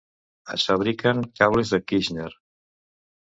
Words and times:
Es 0.53 0.63
fabriquen 0.69 1.21
cables 1.41 1.73
de 1.75 1.79
Kirschner. 1.91 2.31